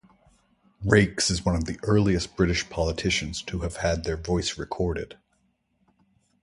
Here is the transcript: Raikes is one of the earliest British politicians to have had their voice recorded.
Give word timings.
Raikes 0.83 1.29
is 1.29 1.45
one 1.45 1.53
of 1.53 1.65
the 1.65 1.79
earliest 1.83 2.35
British 2.35 2.67
politicians 2.71 3.39
to 3.43 3.59
have 3.59 3.75
had 3.75 4.03
their 4.03 4.17
voice 4.17 4.57
recorded. 4.57 5.15